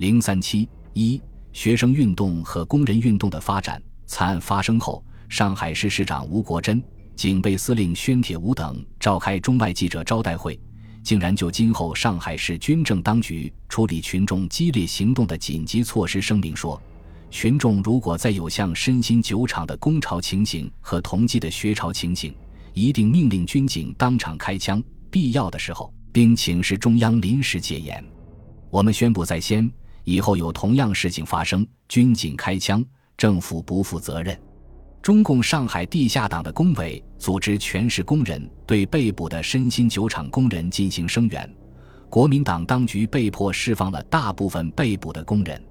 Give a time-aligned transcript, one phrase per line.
[0.00, 1.20] 零三七一
[1.52, 3.82] 学生运动和工人运动的发展。
[4.06, 6.82] 惨案发生后，上海市市长吴国桢、
[7.14, 10.58] 警备司令宣铁吾等召开中外记者招待会，
[11.02, 16.80] 竟然就今后上海市军政当局处理群众激烈行动的紧急措施声明说：
[17.30, 22.34] 群众如果再有像身心酒厂的工潮情形和同济的学潮情形，
[22.72, 28.02] 一定命令军警当场开枪，必要的时候，并请示中央临时戒严。
[28.70, 29.70] 我们宣布在先。
[30.10, 32.84] 以后有同样事情发生，军警开枪，
[33.16, 34.36] 政府不负责任。
[35.00, 41.48] 中共上海地下党的工委组织全市工人对被捕的身心酒厂工人进行声援，
[42.08, 45.62] 国民党当局被迫释放了大部分被捕的工人。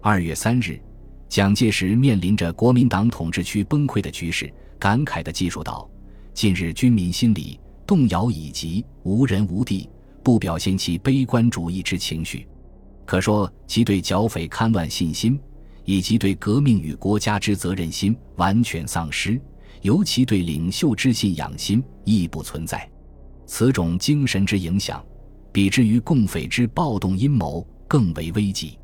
[0.00, 0.80] 二月三日，
[1.28, 5.90] 蒋介石面临着国民党统治区崩溃的局势，感慨地记述道
[6.32, 9.90] ：“近日军民心理动摇已极，无人无地，
[10.22, 12.46] 不表现其悲观主义之情绪。”
[13.04, 15.38] 可说，其对剿匪戡乱信心，
[15.84, 19.40] 以及对革命与国家之责任心完全丧失，
[19.82, 22.88] 尤其对领袖之信仰心亦不存在。
[23.44, 25.04] 此种精神之影响，
[25.50, 28.78] 比之于共匪之暴动阴谋更为危急。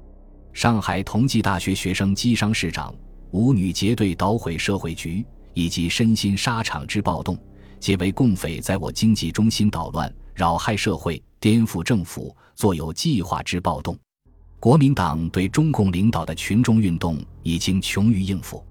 [0.53, 2.95] 上海同济大学学生击伤市长，
[3.31, 7.39] 舞女结队捣毁社会局，以及身心沙场之暴动，
[7.79, 13.97] 皆为共匪在我经济中心捣乱、扰害社会、颠覆政府，作有计划之暴动。
[14.61, 18.65] 国民党对中共领导的群众运动已经穷于应付。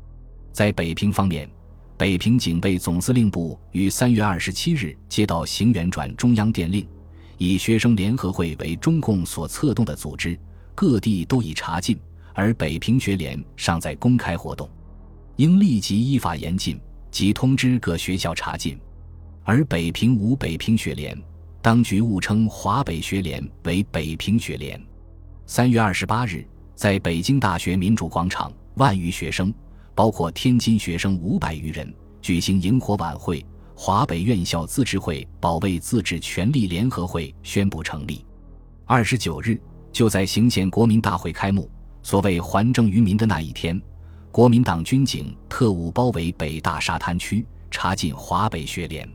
[0.51, 1.49] 在北平方面，
[1.95, 6.85] 北平警备总司令部于三月二十七日接到行辕转中央电令，
[7.37, 10.37] 以学生联合会为中共所策动的组织，
[10.75, 11.97] 各地都已查禁，
[12.33, 14.69] 而北平学联尚在公开活动，
[15.37, 16.77] 应立即依法严禁，
[17.09, 18.77] 即通知各学校查禁。
[19.45, 21.17] 而北平无北平学联，
[21.61, 24.77] 当局误称华北学联为北平学联。
[25.49, 26.45] 三月二十八日，
[26.75, 29.51] 在北京大学民主广场，万余学生，
[29.95, 33.43] 包括天津学生五百余人，举行萤火晚会。
[33.73, 38.25] 华北院校自治会保卫自治权利联合会宣布成立。
[38.83, 39.57] 二十九日，
[39.89, 41.71] 就在行宪国民大会开幕，
[42.03, 43.81] 所谓还政于民的那一天，
[44.33, 49.09] 国民党军警特务包围北大沙滩区，查禁华北学联。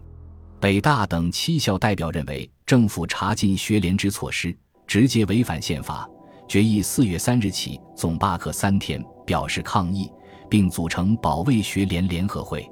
[0.59, 6.09] 北大等七校代表认为，政府查禁学联之措施，直接违反宪法。
[6.49, 10.11] 决议四月三日起总罢课三天，表示抗议，
[10.51, 12.69] 并组成保卫学联联合会。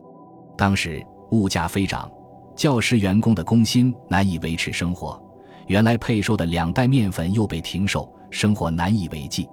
[0.56, 2.10] 当时物价飞涨，
[2.54, 5.18] 教师员工的工薪难以维持生活，
[5.66, 9.48] 原来配售的两袋面粉又被停售，生活难以为继。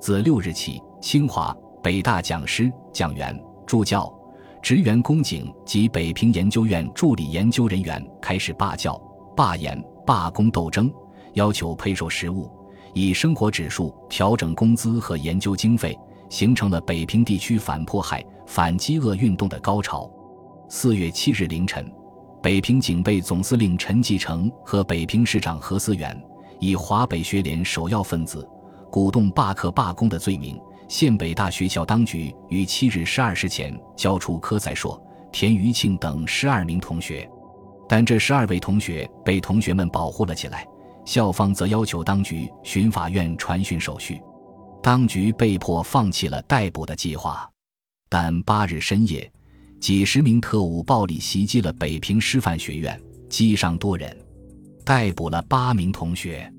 [0.00, 4.12] 自六日起，清华、北大讲师、讲员、助教、
[4.60, 9.00] 职员、工警及北平研究院助理研究人员开始罢教、
[9.36, 10.92] 罢演、罢工斗争，
[11.34, 12.50] 要求配售食物。
[12.94, 20.10] 以生活指数调整工资和研究经费，形成了北平地区反迫害、反饥饿运动的高潮。
[20.68, 21.90] 四月七日凌晨，
[22.42, 26.16] 北平警备总司令陈继承和北平市长何思远
[26.58, 28.48] 以华北学联首要分子、
[28.90, 35.00] 鼓动罢课罢工的罪名，县北大学校当局于七日十二时前交出柯在硕、
[35.32, 37.28] 田余庆等十二名同学，
[37.88, 40.66] 但这十二位同学被同学们保护了起来。
[41.04, 44.20] 校方则要求当局巡法院传讯手续，
[44.82, 47.48] 当局被迫放弃了逮捕的计划。
[48.08, 49.30] 但八日深夜，
[49.80, 54.16] 几十名特务暴力袭击了北平师范学院，击伤多人，
[54.84, 56.52] 逮捕了八名同学。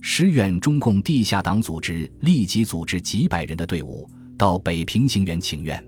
[0.00, 5.84] 师院中共地下党组织立即组织几百人的队伍到北平行援请愿，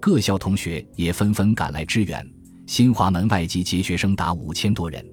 [0.00, 2.28] 各校同学也纷纷赶来支援。
[2.66, 5.04] 新华门外籍结学生达五千多人。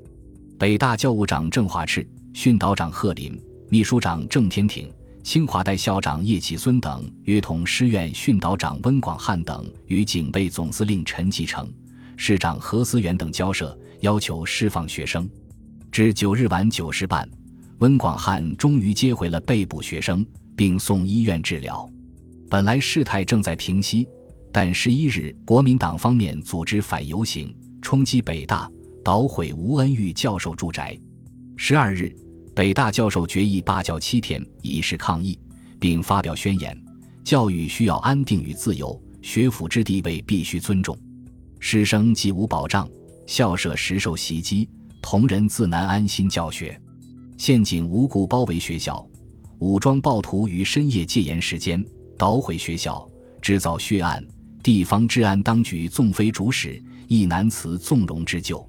[0.57, 2.07] 北大教务长郑华炽。
[2.33, 4.89] 训导长贺林、秘书长郑天挺、
[5.21, 11.71] 清华代校长叶启孙等约同师院训导长温广汉等与警备总司令陈继承、
[12.15, 15.29] 市长何思源等交涉，要求释放学生。
[15.91, 17.29] 至九日晚九时半，
[17.79, 20.25] 温广汉终于接回了被捕学生，
[20.55, 21.87] 并送医院治疗。
[22.49, 24.07] 本来事态正在平息，
[24.53, 28.71] 但十一日，国民党方面组织反游行，冲击北大，
[29.03, 30.97] 捣毁吴恩玉教授住宅。
[31.63, 32.11] 十二日，
[32.55, 35.37] 北大教授决议罢教七天，以示抗议，
[35.79, 36.75] 并发表宣言：
[37.23, 40.97] 教育需要安定与自由，学府之地位必须尊重。
[41.59, 42.89] 师生既无保障，
[43.27, 44.67] 校舍时受袭击，
[45.03, 46.75] 同仁自难安心教学。
[47.37, 49.07] 陷阱无故包围学校，
[49.59, 51.85] 武装暴徒于深夜戒严时间
[52.17, 53.07] 捣毁学校，
[53.39, 54.25] 制造血案。
[54.63, 58.67] 地方治安当局纵非主使，亦难辞纵容之咎。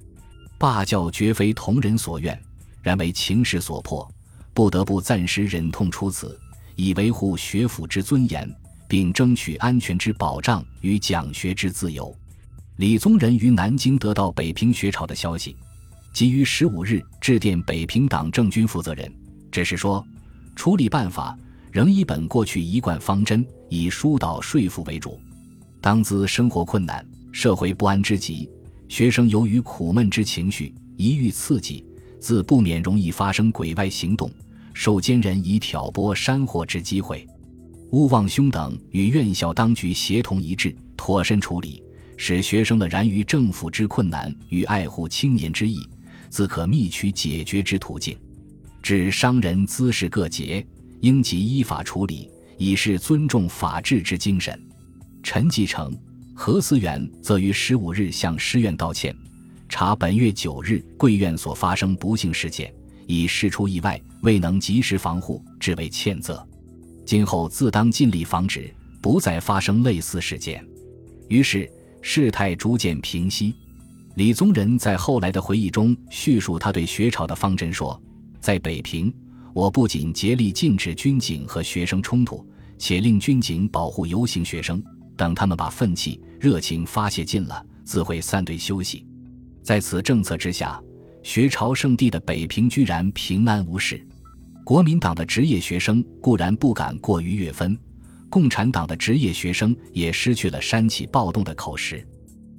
[0.59, 2.39] 罢教绝非同仁所愿。
[2.83, 4.07] 然为情势所迫，
[4.53, 6.39] 不得不暂时忍痛出此，
[6.75, 8.47] 以维护学府之尊严，
[8.87, 12.15] 并争取安全之保障与讲学之自由。
[12.75, 15.55] 李宗仁于南京得到北平学潮的消息，
[16.11, 19.11] 即于十五日致电北平党政军负责人，
[19.51, 20.05] 只是说
[20.55, 21.37] 处理办法
[21.71, 25.19] 仍以本过去一贯方针，以疏导说服为主。
[25.79, 28.49] 当兹生活困难，社会不安之极，
[28.89, 31.85] 学生由于苦闷之情绪，一遇刺激，
[32.23, 34.31] 自不免容易发生鬼外行动，
[34.73, 37.27] 受奸人以挑拨煽惑之机会。
[37.91, 41.83] 勿忘兄等与院校当局协同一致，妥善处理。
[42.15, 45.85] 使学生的然于政府之困难与爱护青年之意，
[46.29, 48.17] 自可觅取解决之途径。
[48.81, 50.65] 至商人滋事各节，
[51.01, 54.57] 应即依法处理，以示尊重法治之精神。
[55.21, 55.93] 陈继承、
[56.33, 59.13] 何思远则于十五日向师院道歉，
[59.75, 62.71] 查本月九日贵院所发生不幸事件，
[63.07, 66.47] 已事出意外，未能及时防护，致为歉责。
[67.07, 68.71] 今后自当尽力防止，
[69.01, 70.63] 不再发生类似事件。
[71.27, 71.67] 于是。
[72.05, 73.55] 事态逐渐平息，
[74.15, 77.99] 李宗仁在后来的回忆中叙述他对学潮的方针说
[78.41, 79.11] ：“在北平，
[79.53, 82.45] 我不仅竭力禁止军警和学生冲突，
[82.77, 84.83] 且令军警保护游行学生，
[85.15, 89.07] 等他们把愤气、热情发泄尽了，自会散队休息。
[89.63, 90.79] 在此政策之下，
[91.23, 94.05] 学潮圣地的北平居然平安无事。
[94.65, 97.77] 国民党的职业学生固然不敢过于越分。”
[98.29, 102.03] 共产党的职业学生也失去了煽起暴动的口实。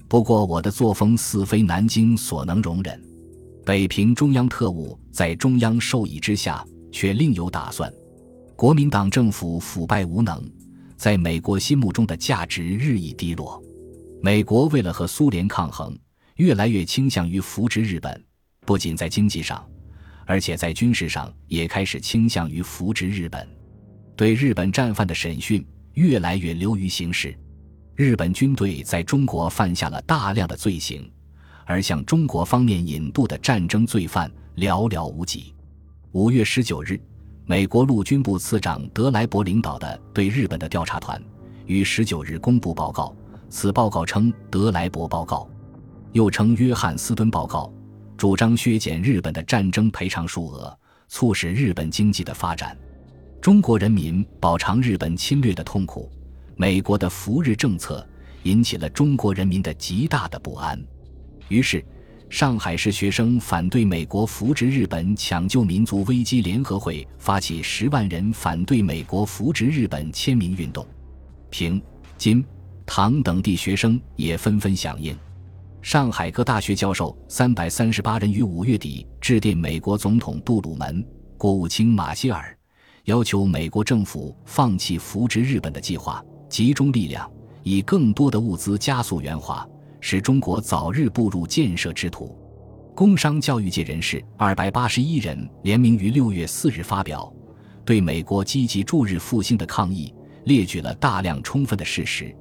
[0.07, 3.03] 不过，我的作风似非南京所能容忍。
[3.67, 7.93] 北平中央特务在中央授意之下，却另有打算。
[8.55, 10.41] 国民党政府腐败无能，
[10.97, 13.61] 在美国心目中的价值日益低落。
[14.23, 15.99] 美国为了和苏联抗衡，
[16.37, 18.25] 越来越倾向于扶植日本，
[18.67, 19.65] 不仅在经济上，
[20.27, 23.49] 而且在军事上也开始倾向于扶植日本。
[24.17, 27.37] 对日本战犯的审讯越来越流于形式，
[27.95, 31.09] 日本军队在中国犯下了大量的罪行，
[31.65, 35.55] 而向中国方面引渡的战争罪犯寥寥无几。
[36.11, 37.01] 五月十九日，
[37.47, 41.23] 美国陆军部次长德莱伯领导的对日本的调查团
[41.67, 43.15] 于十九日公布报告，
[43.49, 45.49] 此报告称德莱伯报告，
[46.15, 47.69] 又称约翰斯敦报告，
[48.17, 50.79] 主张削减日本的战争赔偿数额，
[51.09, 52.79] 促使日本经济的发展。
[53.41, 56.09] 中国人民饱尝日本侵略的痛苦，
[56.55, 58.07] 美国的扶日政策
[58.45, 60.81] 引起了中国人民的极大的不安。
[61.49, 61.85] 于是，
[62.31, 70.87] 上海市学生反对美国扶植日本抢救民族危机联合会发起十万人反对美国扶植日本签名运动。
[71.51, 71.83] 平、
[72.17, 72.45] 津、
[72.87, 75.19] 唐等地学生也纷纷响应。
[75.85, 82.57] 上海各大学教授三百三十八人于五月底致电美国总统杜鲁门、国务卿马歇尔。
[83.05, 87.31] 要求美国政府放弃扶植日本的计划，集中力量，
[87.63, 89.69] 以更多的物资加速援华，
[90.01, 92.35] 使中国早日步入建设之途。
[92.95, 97.31] 工商教育界人士二百八十一人联名于六月四日发表，
[97.85, 100.15] 对美国积极助日复兴的抗议，
[100.47, 102.35] 列举了大量充分的事实，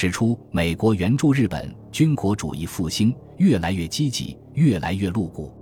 [0.00, 5.52] 指出美国援助日本军国主义复兴越来越积极，越来越露骨。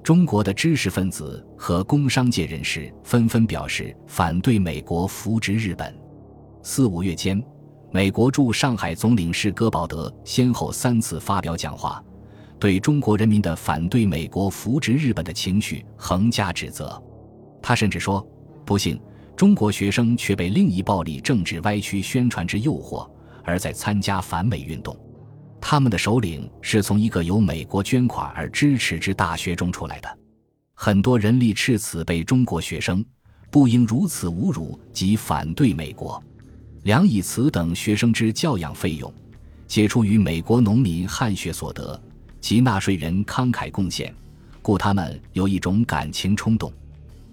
[0.00, 5.92] 中国的知识分子和工商界人士纷纷表示反对美国扶植日本。
[6.62, 7.42] 四五月间，
[7.90, 12.00] 美国驻上海总领事戈保德先后三次发表讲话，
[12.60, 17.02] 对中国人民的反对美国扶植日本的情绪横加指责。
[17.60, 18.24] 他甚至说
[18.64, 19.00] ：“不幸，
[19.34, 23.04] 中国学生却被另一暴力政治歪曲宣传之诱惑，
[23.44, 24.96] 而在参加反美运动。”
[25.60, 30.18] 他们的首领是从一个由美国捐款而支持之大学中出来的，
[30.74, 33.04] 很多人力赤此被中国学生
[33.50, 36.20] 不应如此侮辱及反对美国。
[36.84, 39.12] 梁以慈等学生之教养费用，
[39.68, 42.02] 皆出于美国农民汗血所得
[42.40, 44.14] 及纳税人慷慨贡献，
[44.62, 46.72] 故他们有一种感情冲动，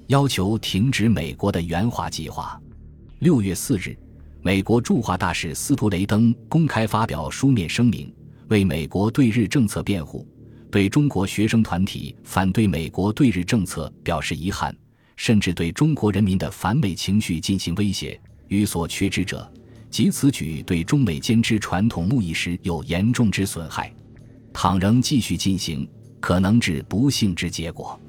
[0.08, 2.62] 要求停止美国的援华计划。
[3.20, 3.98] 六月四日。
[4.48, 8.10] 美国驻华大使斯图雷登公开发表书面声明，
[8.48, 10.26] 为美国对日政策辩护，
[10.72, 14.74] 对中国学生团体反对美国对日政策表示遗憾，
[15.18, 18.18] 甚至对中国人民的反美情绪进行威胁。
[18.48, 19.52] 予所缺之者，
[19.90, 23.94] 即此举对中美间之传统穆意识有严重之损害，
[24.54, 25.86] 倘仍继续进行，
[26.22, 28.00] 可能致不幸之结果。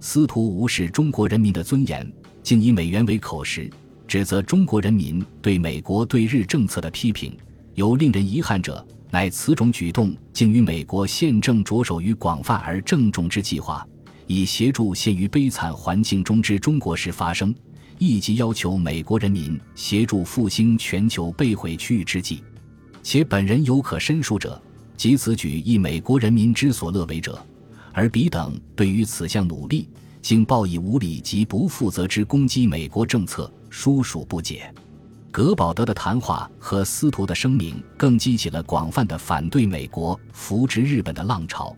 [0.00, 2.06] 司徒无视中国人民的尊严，
[2.42, 3.70] 竟以美元为口实。
[4.08, 7.36] 指责中国人民对美国对日政策的批评，
[7.74, 13.86] 有令人遗憾者，乃此种举动竟与美国宪政着手于广泛而郑重之计划，
[14.26, 17.54] 以协助陷于悲惨环境中之中国式发生，
[17.98, 22.42] 亦即要求美国人民协助复兴全球被毁区域之际，
[23.02, 24.58] 且本人有可申述者，
[24.96, 27.38] 即此举亦美国人民之所乐为者，
[27.92, 29.86] 而彼等对于此项努力，
[30.22, 34.72] 竟报以无礼及不负责之攻击美国政策，殊属不解。
[35.30, 41.76] 格保德的谈话和司徒的声明，更激起了广泛的反对美国扶植日本的浪潮，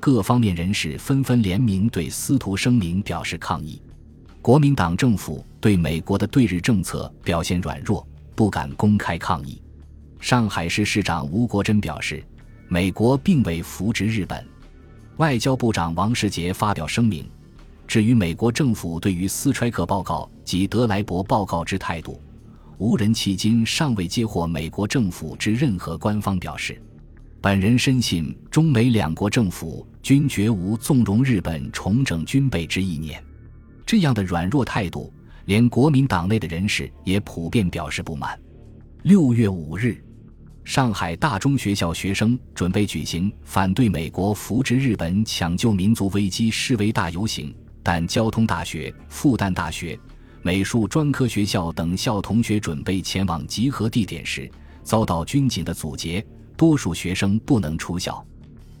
[0.00, 3.80] 各方面人士纷纷联名对司徒声明表示抗议。
[4.42, 9.62] 国民党政府对美国的对日政策表现软弱，不敢公开抗议。
[10.20, 12.22] 上海市市长吴国桢表示，
[12.66, 14.44] 美国并未扶植日本。
[15.18, 17.28] 外交部长王世杰发表声明，
[17.88, 22.20] 至于美国政府对于斯揣克报告及德莱伯报告之态度，
[22.76, 26.78] 无人迄今尚未接获美国政府之任何官方表示。
[27.40, 33.24] 本人深信，中美两国政府均绝无纵容日本重整军备之意念。
[33.86, 35.10] 这样的软弱态度，
[35.46, 38.38] 连国民党内的人士也普遍表示不满。
[39.02, 39.96] 六月五日，
[40.62, 47.54] 上海大中学校学生准备举行反对美国扶植日本、抢救民族危机示威大游行，
[47.90, 49.98] 但交通大学、复旦大学、
[50.42, 54.46] 美术专科学校等校同学准备前往集合地点时，
[54.82, 56.22] 遭到军警的阻截，
[56.54, 58.22] 多数学生不能出校。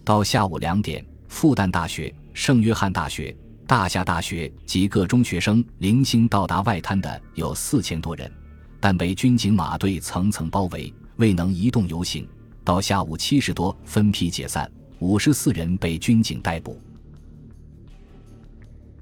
[0.04, 3.34] 到下午两点，复旦大学、圣约翰大学。
[3.66, 8.30] 大夏大学及各中学生零星到达外滩的有四千多人，
[8.78, 12.28] 但被军警马队层层包围，未能移动游行。
[12.62, 16.78] 到下午七时多分批解散，五十四人被军警逮捕。